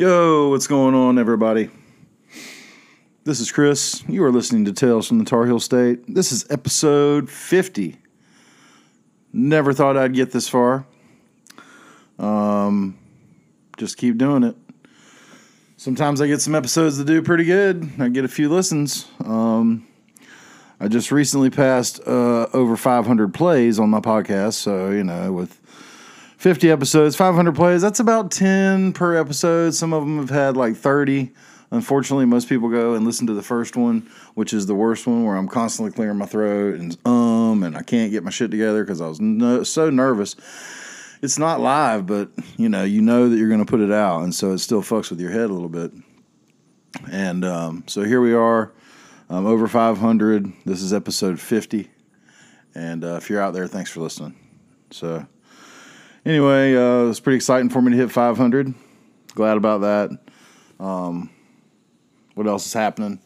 [0.00, 1.68] Yo, what's going on, everybody?
[3.24, 4.02] This is Chris.
[4.08, 5.98] You are listening to Tales from the Tar Heel State.
[6.08, 7.98] This is episode 50.
[9.34, 10.86] Never thought I'd get this far.
[12.18, 12.98] Um,
[13.76, 14.56] just keep doing it.
[15.76, 17.86] Sometimes I get some episodes that do pretty good.
[17.98, 19.06] I get a few listens.
[19.22, 19.86] Um,
[20.80, 24.54] I just recently passed uh, over 500 plays on my podcast.
[24.54, 25.60] So, you know, with
[26.40, 29.74] 50 episodes, 500 plays, that's about 10 per episode.
[29.74, 31.32] Some of them have had like 30.
[31.70, 35.22] Unfortunately, most people go and listen to the first one, which is the worst one,
[35.22, 38.82] where I'm constantly clearing my throat and um, and I can't get my shit together
[38.82, 40.34] because I was no, so nervous.
[41.20, 44.22] It's not live, but you know, you know that you're going to put it out,
[44.22, 45.92] and so it still fucks with your head a little bit.
[47.12, 48.72] And um, so here we are,
[49.28, 50.50] um, over 500.
[50.64, 51.90] This is episode 50,
[52.74, 54.36] and uh, if you're out there, thanks for listening.
[54.90, 55.26] So
[56.24, 58.74] anyway, uh, was pretty exciting for me to hit 500.
[59.34, 60.10] Glad about that.
[60.78, 61.30] Um,
[62.34, 63.20] what else is happening?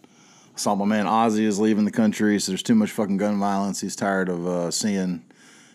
[0.55, 3.41] I saw my man Ozzy is leaving the country, so there's too much fucking gun
[3.41, 3.81] violence.
[3.81, 5.25] He's tired of uh, seeing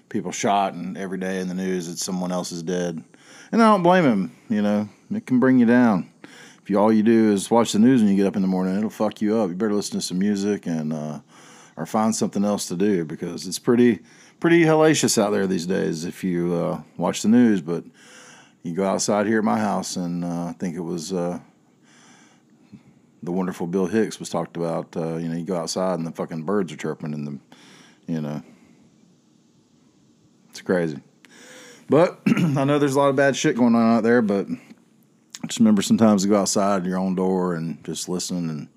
[0.09, 3.03] people shot, and every day in the news that someone else is dead.
[3.51, 4.35] And I don't blame him.
[4.49, 6.09] You know, it can bring you down.
[6.61, 8.47] If you all you do is watch the news when you get up in the
[8.47, 9.49] morning, it'll fuck you up.
[9.49, 11.19] You better listen to some music and uh,
[11.79, 13.99] or find something else to do because it's pretty
[14.41, 17.61] pretty hellacious out there these days if you uh, watch the news.
[17.61, 17.85] But
[18.63, 21.39] you go outside here at my house, and uh, I think it was uh,
[23.23, 24.95] the wonderful Bill Hicks was talked about.
[24.95, 27.39] Uh, you know, you go outside and the fucking birds are chirping, and the,
[28.11, 28.43] you know,
[30.49, 30.99] it's crazy.
[31.89, 34.21] But I know there's a lot of bad shit going on out there.
[34.21, 34.47] But
[35.47, 38.49] just remember sometimes to go outside your own door and just listen.
[38.49, 38.67] And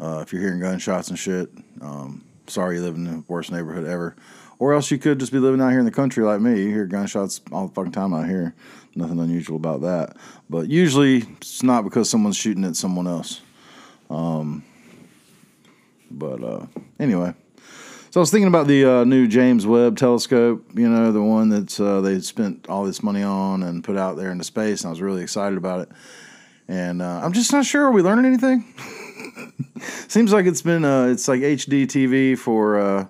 [0.00, 1.50] uh, if you're hearing gunshots and shit,
[1.80, 4.16] um, sorry you live in the worst neighborhood ever.
[4.58, 6.62] Or else you could just be living out here in the country like me.
[6.62, 8.54] You hear gunshots all the fucking time out here.
[8.94, 10.16] Nothing unusual about that.
[10.48, 13.40] But usually it's not because someone's shooting at someone else.
[14.08, 14.64] Um,
[16.10, 16.66] but uh,
[17.00, 17.34] anyway,
[18.10, 20.64] so I was thinking about the uh, new James Webb Telescope.
[20.74, 24.16] You know, the one that uh, they spent all this money on and put out
[24.16, 25.88] there into space, and I was really excited about it.
[26.68, 27.86] And uh, I'm just not sure.
[27.86, 28.72] Are we learning anything?
[30.08, 33.06] Seems like it's been uh, it's like HD TV for uh,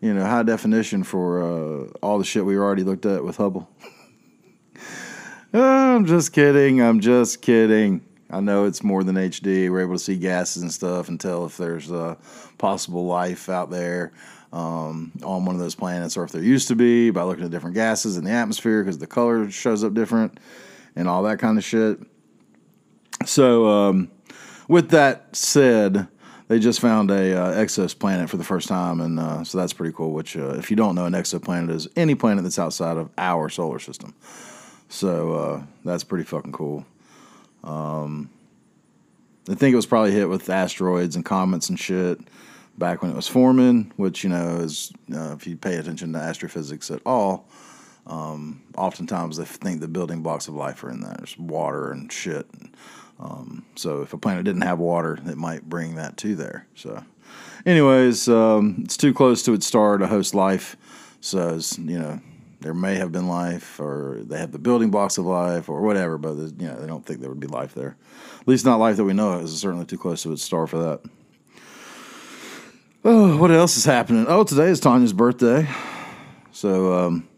[0.00, 3.68] you know high definition for uh, all the shit we already looked at with Hubble.
[5.52, 6.80] I'm just kidding.
[6.80, 8.04] I'm just kidding.
[8.30, 9.70] I know it's more than HD.
[9.70, 12.16] We're able to see gases and stuff and tell if there's uh,
[12.58, 14.12] possible life out there
[14.52, 17.50] um, on one of those planets or if there used to be by looking at
[17.50, 20.38] different gases in the atmosphere because the color shows up different
[20.94, 21.98] and all that kind of shit.
[23.24, 24.10] So, um,
[24.68, 26.06] with that said,
[26.48, 29.92] they just found a uh, exoplanet for the first time, and uh, so that's pretty
[29.94, 30.12] cool.
[30.12, 33.48] Which, uh, if you don't know, an exoplanet is any planet that's outside of our
[33.48, 34.14] solar system.
[34.88, 36.86] So uh, that's pretty fucking cool.
[37.64, 38.30] Um,
[39.48, 42.20] I think it was probably hit with asteroids and comets and shit
[42.78, 46.18] back when it was forming, which you know is uh, if you pay attention to
[46.18, 47.46] astrophysics at all,
[48.06, 51.14] um, oftentimes they think the building blocks of life are in there.
[51.18, 52.46] There's water and shit.
[53.20, 56.66] Um, so if a planet didn't have water, it might bring that to there.
[56.74, 57.04] So,
[57.66, 60.76] anyways, um, it's too close to its star to host life.
[61.20, 62.20] So you know
[62.60, 66.16] there may have been life, or they have the building blocks of life, or whatever.
[66.16, 67.96] But you know they don't think there would be life there.
[68.40, 69.40] At least not life that we know.
[69.40, 71.00] It's certainly too close to its star for that.
[73.04, 74.26] Oh, what else is happening?
[74.28, 75.68] Oh, today is Tanya's birthday.
[76.50, 77.28] So um,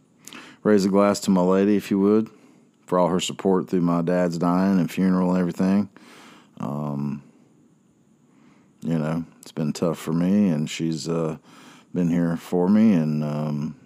[0.62, 2.31] raise a glass to my lady, if you would,
[2.91, 5.89] for all her support through my dad's dying and funeral and everything.
[6.59, 7.23] Um,
[8.81, 11.37] you know, it's been tough for me, and she's uh,
[11.95, 13.77] been here for me, and um,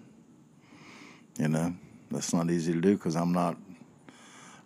[1.37, 1.75] you know,
[2.09, 3.57] that's not easy to do because I'm not.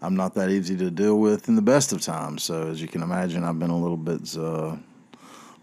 [0.02, 2.42] I'm not that easy to deal with in the best of times.
[2.44, 4.80] So as you can imagine, I've been a little bit, uh, a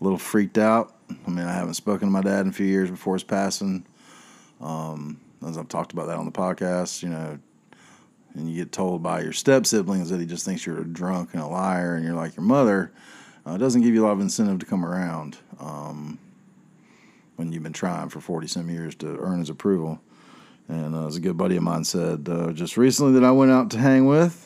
[0.03, 0.94] little freaked out.
[1.26, 3.86] I mean, I haven't spoken to my dad in a few years before his passing.
[4.60, 7.39] Um, as I've talked about that on the podcast, you know,
[8.36, 11.30] and you get told by your step siblings that he just thinks you're a drunk
[11.33, 12.92] and a liar and you're like your mother,
[13.47, 16.18] uh, it doesn't give you a lot of incentive to come around um,
[17.36, 20.00] when you've been trying for 40 some years to earn his approval.
[20.68, 23.53] And uh, as a good buddy of mine said uh, just recently that I went
[23.53, 24.42] out to hang with,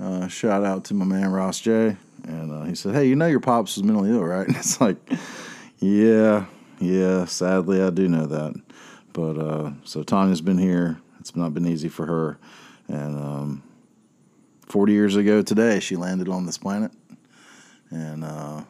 [0.00, 1.96] uh, shout out to my man Ross J.
[2.24, 4.46] And uh, he said, Hey, you know your pops was mentally ill, right?
[4.46, 4.96] And it's like,
[5.78, 6.46] Yeah,
[6.78, 8.60] yeah, sadly I do know that.
[9.12, 10.98] But uh, so Tanya's been here.
[11.20, 12.38] It's not been easy for her.
[12.92, 13.62] And um,
[14.66, 16.92] 40 years ago today, she landed on this planet.
[17.90, 18.62] And uh,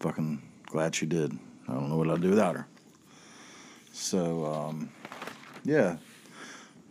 [0.00, 1.38] fucking glad she did.
[1.68, 2.66] I don't know what I'd do without her.
[3.92, 4.90] So, um,
[5.62, 5.98] yeah,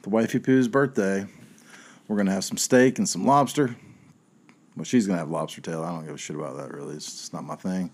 [0.03, 1.25] the wifey poo's birthday.
[2.07, 3.75] we're gonna have some steak and some lobster.
[4.75, 5.83] Well, she's gonna have lobster tail.
[5.83, 6.95] I don't give a shit about that really.
[6.95, 7.91] It's just not my thing.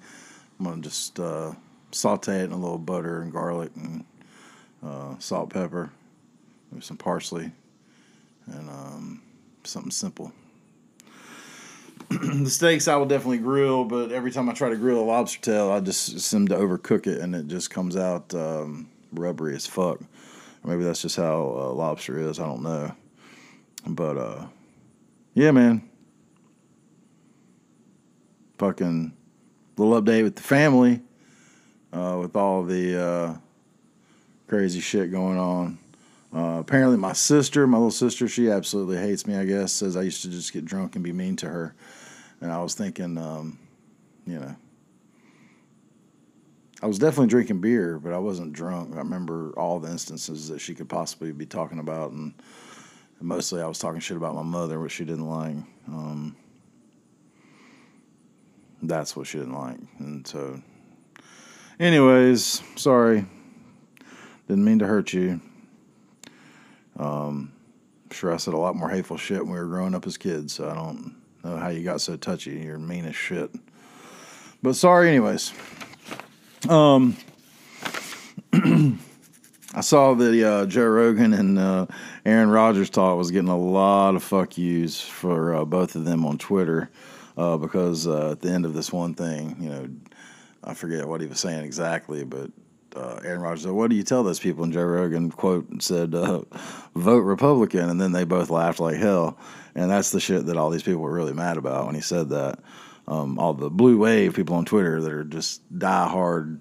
[0.59, 1.53] I'm gonna just uh,
[1.92, 4.03] saute it in a little butter and garlic and
[4.86, 5.92] uh, salt, pepper,
[6.71, 7.51] maybe some parsley,
[8.47, 9.21] and um,
[9.63, 10.31] something simple.
[12.09, 15.42] the steaks I will definitely grill, but every time I try to grill a lobster
[15.42, 19.65] tail, I just seem to overcook it and it just comes out um, rubbery as
[19.65, 20.00] fuck.
[20.01, 22.39] Or maybe that's just how uh, lobster is.
[22.39, 22.95] I don't know.
[23.88, 24.45] But uh,
[25.33, 25.89] yeah, man.
[28.57, 29.13] Fucking
[29.77, 31.01] little update with the family,
[31.92, 33.38] uh, with all the uh,
[34.47, 35.77] crazy shit going on.
[36.35, 39.37] Uh, apparently, my sister, my little sister, she absolutely hates me.
[39.37, 41.73] I guess says I used to just get drunk and be mean to her,
[42.41, 43.57] and I was thinking, um,
[44.27, 44.53] you know,
[46.83, 48.95] I was definitely drinking beer, but I wasn't drunk.
[48.95, 52.33] I remember all the instances that she could possibly be talking about, and
[53.21, 55.55] mostly I was talking shit about my mother, which she didn't like.
[55.87, 56.35] Um,
[58.81, 60.61] that's what she didn't like, and so,
[61.79, 63.25] anyways, sorry,
[64.49, 65.39] didn't mean to hurt you.
[66.97, 67.51] Um,
[68.06, 70.18] I'm sure I said a lot more hateful shit when we were growing up as
[70.18, 72.51] kids, so I don't know how you got so touchy.
[72.51, 73.51] You're mean as shit.
[74.62, 75.53] But sorry, anyways.
[76.69, 77.18] Um,
[78.53, 81.86] I saw that uh, Joe Rogan and uh,
[82.25, 86.25] Aaron Rodgers talk was getting a lot of fuck yous for uh, both of them
[86.25, 86.89] on Twitter
[87.38, 89.89] uh, because uh, at the end of this one thing, you know,
[90.63, 92.50] I forget what he was saying exactly, but
[92.95, 96.15] uh, Aaron Rodgers said, "What do you tell those people?" And Joe Rogan quote said,
[96.15, 96.42] uh,
[96.95, 99.38] "Vote Republican," and then they both laughed like hell.
[99.75, 102.30] And that's the shit that all these people were really mad about when he said
[102.30, 102.59] that.
[103.07, 106.59] Um, all the blue wave people on Twitter that are just die-hard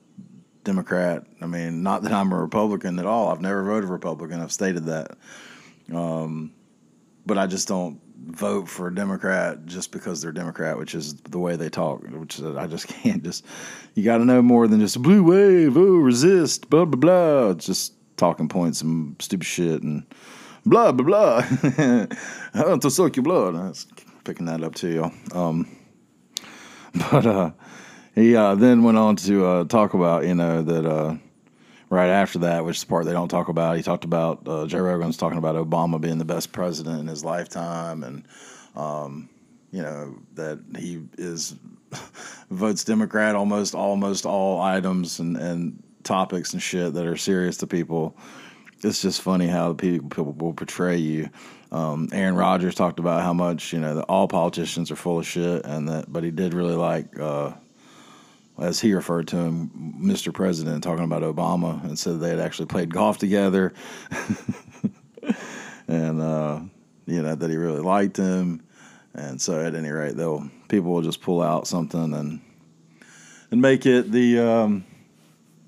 [0.62, 1.24] Democrat.
[1.40, 3.28] I mean, not that I'm a Republican at all.
[3.28, 4.40] I've never voted Republican.
[4.40, 5.16] I've stated that.
[5.92, 6.52] Um,
[7.24, 11.38] but I just don't vote for a Democrat just because they're Democrat, which is the
[11.38, 12.02] way they talk.
[12.08, 13.44] Which I just can't just.
[13.94, 15.76] You got to know more than just blue wave.
[15.76, 16.70] Oh, resist.
[16.70, 17.50] Blah blah blah.
[17.50, 20.04] It's just talking points and stupid shit and
[20.66, 21.36] blah blah blah.
[22.54, 23.54] I want to suck your blood.
[23.54, 23.86] I was
[24.24, 25.12] picking that up too, y'all.
[25.32, 25.76] Um,
[27.10, 27.50] but uh,
[28.14, 31.16] he uh, then went on to uh, talk about you know that uh,
[31.94, 33.76] right after that, which is the part they don't talk about.
[33.76, 37.24] He talked about uh, Joe Rogan's talking about Obama being the best president in his
[37.24, 38.24] lifetime, and
[38.74, 39.28] um,
[39.70, 41.54] you know that he is
[42.50, 47.66] votes Democrat almost almost all items and and topics and shit that are serious to
[47.66, 48.16] people.
[48.82, 51.30] It's just funny how people, people will portray you.
[51.72, 55.26] Um, Aaron Rodgers talked about how much you know that all politicians are full of
[55.26, 57.18] shit, and that but he did really like.
[57.18, 57.52] Uh,
[58.58, 60.32] as he referred to him, Mr.
[60.32, 63.72] President, talking about Obama, and said they had actually played golf together,
[65.88, 66.60] and uh,
[67.06, 68.62] you know that he really liked him,
[69.14, 72.40] and so at any rate, they'll people will just pull out something and
[73.50, 74.84] and make it the um,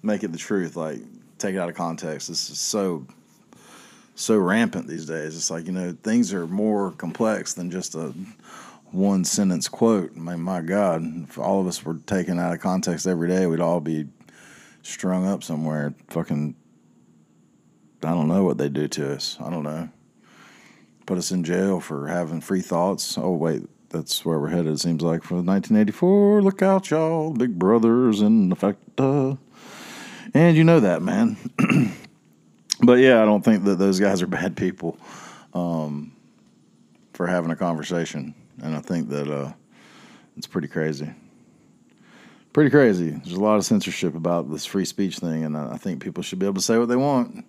[0.02, 1.00] make it the truth, like
[1.38, 2.28] take it out of context.
[2.28, 3.06] This is so
[4.14, 5.36] so rampant these days.
[5.36, 8.14] It's like you know things are more complex than just a
[8.92, 10.12] one sentence quote.
[10.16, 13.46] I mean, my God, if all of us were taken out of context every day,
[13.46, 14.06] we'd all be
[14.82, 15.94] strung up somewhere.
[16.08, 16.54] Fucking,
[18.02, 19.36] I don't know what they do to us.
[19.40, 19.88] I don't know.
[21.04, 23.16] Put us in jail for having free thoughts.
[23.18, 26.42] Oh, wait, that's where we're headed, it seems like, for 1984.
[26.42, 27.32] Look out, y'all.
[27.32, 28.80] Big Brother's in effect.
[28.98, 29.36] Uh,
[30.34, 31.36] and you know that, man.
[32.82, 34.98] but yeah, I don't think that those guys are bad people
[35.54, 36.12] um,
[37.12, 39.52] for having a conversation and I think that uh,
[40.36, 41.10] it's pretty crazy.
[42.52, 43.10] Pretty crazy.
[43.10, 46.38] There's a lot of censorship about this free speech thing, and I think people should
[46.38, 47.44] be able to say what they want,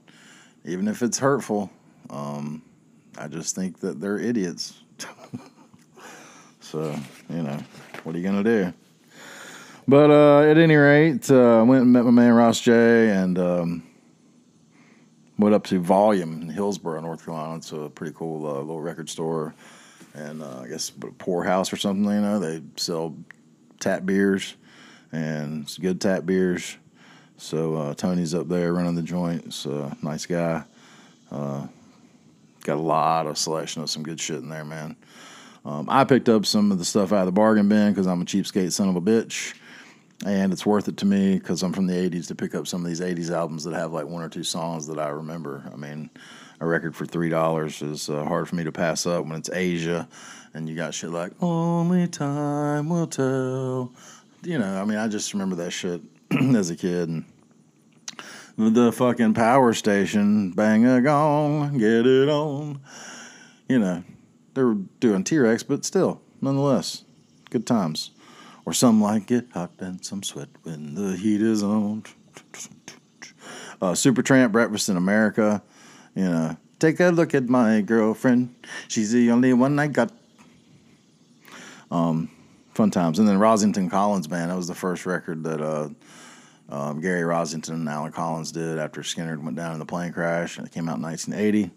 [0.65, 1.71] even if it's hurtful.
[2.09, 2.61] Um,
[3.17, 4.81] I just think that they're idiots.
[6.59, 6.93] so,
[7.29, 7.57] you know,
[8.03, 8.73] what are you going to do?
[9.87, 13.39] But uh, at any rate, uh, I went and met my man Ross J and
[13.39, 13.83] um,
[15.37, 17.55] went up to Volume in Hillsborough, North Carolina.
[17.55, 19.55] It's a pretty cool uh, little record store
[20.17, 22.03] and uh, I guess a poorhouse or something.
[22.05, 23.15] You know, they sell
[23.79, 24.55] tap beers
[25.11, 26.77] and it's good tap beers.
[27.37, 29.45] So uh, Tony's up there running the joint.
[29.45, 30.63] It's a nice guy.
[31.31, 31.67] Uh,
[32.63, 34.95] got a lot of selection of some good shit in there, man.
[35.63, 38.21] Um, I picked up some of the stuff out of the bargain bin because I'm
[38.21, 39.53] a cheapskate son of a bitch.
[40.25, 42.81] And it's worth it to me because I'm from the 80s to pick up some
[42.81, 45.69] of these 80s albums that have like one or two songs that I remember.
[45.71, 46.09] I mean,
[46.59, 49.49] a record for three dollars is uh, hard for me to pass up when it's
[49.49, 50.07] Asia,
[50.53, 53.93] and you got shit like "Only Time Will Tell."
[54.43, 57.09] You know, I mean, I just remember that shit as a kid.
[57.09, 57.25] And
[58.57, 62.79] the fucking power station, bang a gong, get it on.
[63.69, 64.03] You know,
[64.55, 67.03] they were doing T Rex, but still, nonetheless,
[67.51, 68.11] good times.
[68.67, 72.03] Or some like get hot and some sweat when the heat is on.
[73.81, 75.63] Uh, Supertramp, Breakfast in America.
[76.15, 78.53] You know, take a look at my girlfriend.
[78.89, 80.11] She's the only one I got.
[81.89, 82.29] Um,
[82.73, 83.19] fun times.
[83.19, 84.51] And then Rossington Collins Band.
[84.51, 85.87] That was the first record that uh,
[86.67, 90.59] um, Gary Rossington and Allen Collins did after Skynyrd went down in the plane crash.
[90.59, 91.71] It came out in 1980.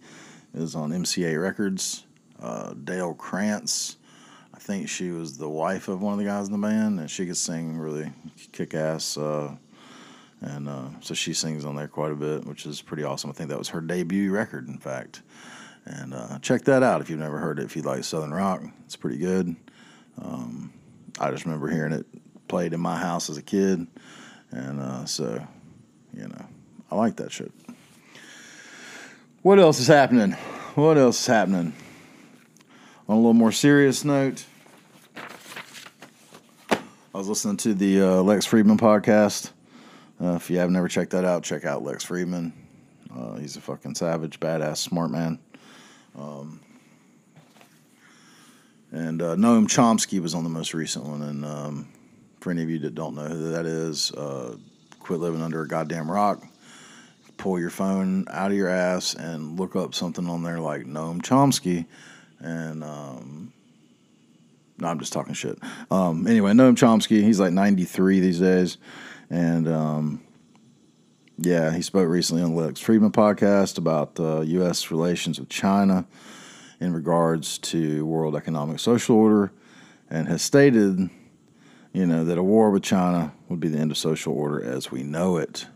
[0.54, 2.04] It was on MCA Records.
[2.40, 3.97] Uh, Dale Krantz,
[4.61, 7.26] think she was the wife of one of the guys in the band, and she
[7.26, 8.12] could sing really
[8.52, 9.17] kick ass.
[9.17, 9.57] Uh,
[10.43, 13.31] and uh, so she sings on there quite a bit, which is pretty awesome.
[13.31, 15.23] I think that was her debut record, in fact.
[15.85, 17.64] And uh, check that out if you've never heard it.
[17.64, 19.57] If you like Southern rock, it's pretty good.
[20.23, 20.73] Um,
[21.19, 22.07] I just remember hearing it
[22.49, 23.87] played in my house as a kid,
[24.50, 25.47] and uh, so
[26.14, 26.47] you know,
[26.90, 27.52] I like that shit.
[29.43, 30.33] What else is happening?
[30.75, 31.73] What else is happening?
[33.09, 34.45] On a little more serious note,
[37.12, 39.50] I was listening to the uh, Lex Fridman podcast.
[40.23, 42.52] Uh, if you have never checked that out, check out Lex Fridman.
[43.12, 45.40] Uh, he's a fucking savage, badass, smart man.
[46.17, 46.61] Um,
[48.93, 51.23] and uh, Noam Chomsky was on the most recent one.
[51.23, 51.88] And um,
[52.38, 54.55] for any of you that don't know who that is, uh,
[55.00, 56.45] quit living under a goddamn rock.
[57.38, 61.21] Pull your phone out of your ass and look up something on there like Noam
[61.21, 61.87] Chomsky.
[62.38, 63.52] And um,
[64.80, 65.58] no, I'm just talking shit.
[65.90, 68.78] Um, anyway, Noam Chomsky, he's like 93 these days.
[69.28, 70.22] And um,
[71.38, 74.90] yeah, he spoke recently on the Lex Fridman podcast about uh, U.S.
[74.90, 76.06] relations with China
[76.80, 79.52] in regards to World Economic Social Order
[80.08, 81.10] and has stated,
[81.92, 84.90] you know, that a war with China would be the end of social order as
[84.90, 85.66] we know it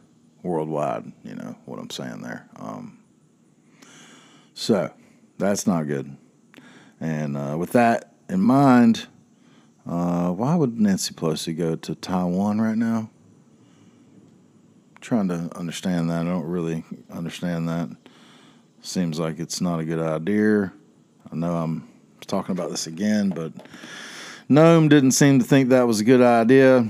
[0.42, 1.12] worldwide.
[1.22, 2.48] You know what I'm saying there.
[2.56, 2.98] Um,
[4.54, 4.92] so
[5.38, 6.16] that's not good.
[7.00, 9.06] And uh, with that in mind,
[9.86, 13.10] uh, why would Nancy Pelosi go to Taiwan right now?
[14.96, 16.22] I'm trying to understand that.
[16.22, 17.90] I don't really understand that.
[18.80, 20.72] Seems like it's not a good idea.
[21.30, 21.88] I know I'm
[22.26, 23.52] talking about this again, but
[24.48, 26.88] Noam didn't seem to think that was a good idea.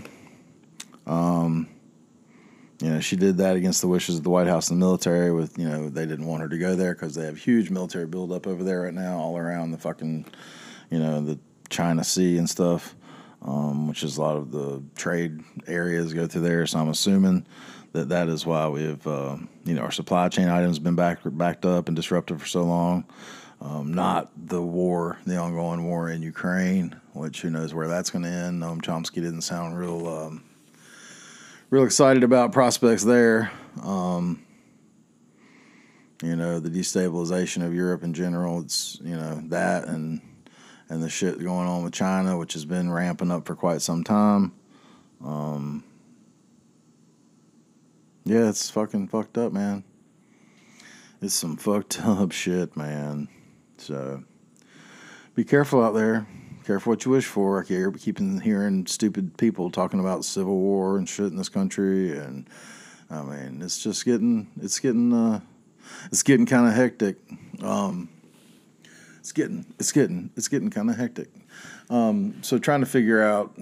[1.06, 1.68] Um,
[2.80, 5.32] you know, she did that against the wishes of the White House and the military.
[5.32, 8.06] With you know, they didn't want her to go there because they have huge military
[8.06, 10.26] buildup over there right now, all around the fucking,
[10.94, 11.36] you know, the
[11.70, 12.94] China Sea and stuff,
[13.42, 16.64] um, which is a lot of the trade areas go through there.
[16.66, 17.44] So I'm assuming
[17.90, 21.18] that that is why we have, uh, you know, our supply chain items been back,
[21.24, 23.04] backed up and disrupted for so long.
[23.60, 28.22] Um, not the war, the ongoing war in Ukraine, which who knows where that's going
[28.22, 28.62] to end.
[28.62, 30.44] Noam Chomsky didn't sound real, um,
[31.70, 33.50] real excited about prospects there.
[33.82, 34.44] Um,
[36.22, 38.60] you know, the destabilization of Europe in general.
[38.60, 40.20] It's you know that and
[40.88, 44.04] and the shit going on with China, which has been ramping up for quite some
[44.04, 44.52] time.
[45.24, 45.84] Um,
[48.24, 49.84] yeah, it's fucking fucked up, man.
[51.20, 53.28] It's some fucked up shit, man.
[53.78, 54.22] So
[55.34, 56.26] be careful out there.
[56.64, 57.60] Careful what you wish for.
[57.60, 62.16] I keep keeping hearing stupid people talking about civil war and shit in this country,
[62.16, 62.48] and
[63.10, 65.40] I mean, it's just getting, it's getting, uh,
[66.06, 67.16] it's getting kind of hectic.
[67.60, 68.08] Um,
[69.24, 71.30] it's getting, it's getting, it's getting kind of hectic.
[71.90, 73.58] Um, so trying to figure out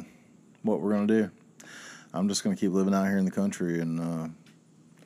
[0.62, 1.31] what we're gonna do.
[2.12, 4.00] I'm just gonna keep living out here in the country and.
[4.00, 4.28] Uh,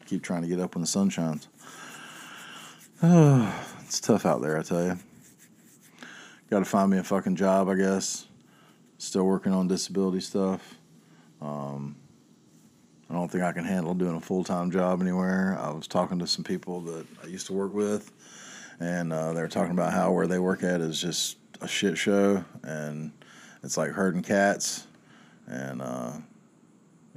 [0.07, 1.49] keep trying to get up when the sun shines.
[3.03, 4.99] Oh, it's tough out there, I tell you.
[6.49, 8.27] Got to find me a fucking job, I guess.
[8.99, 10.77] Still working on disability stuff.
[11.43, 11.97] Um,
[13.11, 15.59] I don't think I can handle doing a full time job anywhere.
[15.61, 18.11] I was talking to some people that I used to work with,
[18.81, 21.97] and uh, they were talking about how where they work at is just a shit
[21.97, 23.13] show, and
[23.63, 24.87] it's like herding cats,
[25.47, 26.13] and uh,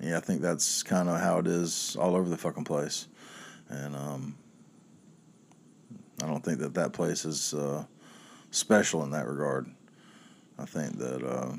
[0.02, 3.08] yeah, I think that's kind of how it is all over the fucking place,
[3.70, 4.38] and um,
[6.24, 7.86] I don't think that that place is uh,
[8.52, 9.70] special in that regard.
[10.58, 11.54] I think that uh,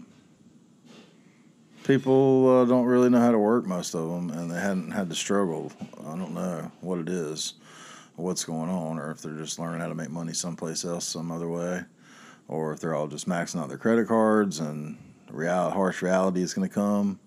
[1.85, 5.09] people uh, don't really know how to work, most of them, and they hadn't had
[5.09, 5.73] to struggle.
[6.01, 7.55] I don't know what it is,
[8.21, 11.31] what's going on, or if they're just learning how to make money someplace else, some
[11.31, 11.83] other way,
[12.49, 14.99] or if they're all just maxing out their credit cards and
[15.31, 17.19] real harsh reality is going to come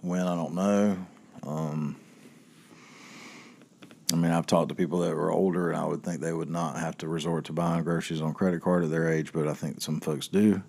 [0.00, 1.06] when, I don't know.
[1.44, 1.96] Um,
[4.12, 6.50] I mean, I've talked to people that were older, and I would think they would
[6.50, 9.54] not have to resort to buying groceries on credit card at their age, but I
[9.54, 10.62] think some folks do.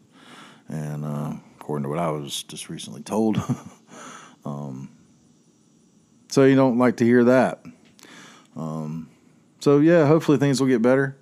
[0.68, 3.38] And uh, according to what I was just recently told,
[4.46, 4.90] um,
[6.30, 7.64] so you don't like to hear that.
[8.56, 9.10] Um,
[9.66, 11.18] so yeah, hopefully things will get better.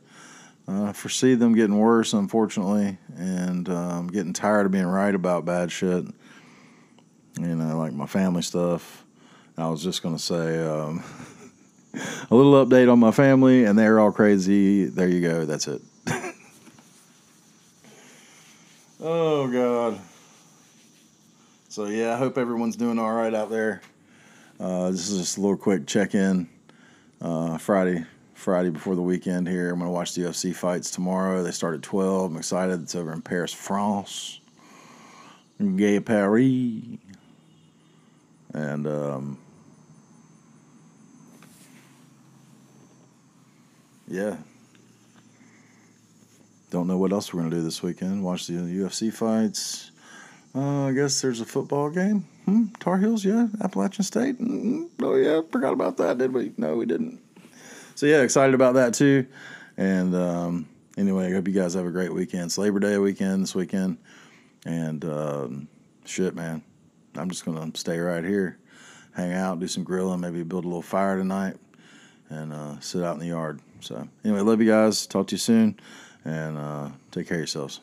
[0.67, 5.45] uh, I foresee them getting worse, unfortunately, and um, getting tired of being right about
[5.45, 6.03] bad shit.
[7.39, 9.05] You know, like my family stuff.
[9.57, 11.01] I was just gonna say um,
[12.29, 14.87] a little update on my family, and they're all crazy.
[14.87, 15.45] There you go.
[15.45, 15.81] That's it.
[18.99, 20.01] oh God.
[21.69, 23.81] So yeah, I hope everyone's doing all right out there.
[24.59, 26.49] Uh, this is just a little quick check in.
[27.21, 29.71] Uh, Friday, Friday before the weekend here.
[29.71, 31.43] I'm gonna watch the UFC fights tomorrow.
[31.43, 32.31] They start at 12.
[32.31, 32.81] I'm excited.
[32.81, 34.39] It's over in Paris, France.
[35.75, 36.97] Gay Paris.
[38.53, 39.37] And um,
[44.07, 44.37] yeah.
[46.69, 48.23] Don't know what else we're gonna do this weekend.
[48.23, 49.91] Watch the UFC fights.
[50.55, 52.25] Uh, I guess there's a football game.
[52.45, 52.65] Hmm?
[52.79, 53.47] Tar Heels, yeah.
[53.61, 54.39] Appalachian State.
[54.39, 56.51] mm Oh yeah, forgot about that, did we?
[56.57, 57.22] No, we didn't.
[57.95, 59.27] So yeah, excited about that too.
[59.77, 62.45] And um, anyway, I hope you guys have a great weekend.
[62.45, 63.97] It's Labor Day weekend this weekend,
[64.65, 65.67] and um,
[66.05, 66.63] shit, man,
[67.15, 68.57] I'm just gonna stay right here,
[69.13, 71.57] hang out, do some grilling, maybe build a little fire tonight,
[72.29, 73.59] and uh, sit out in the yard.
[73.79, 75.05] So anyway, love you guys.
[75.07, 75.79] Talk to you soon,
[76.25, 77.79] and uh, take care of yourselves.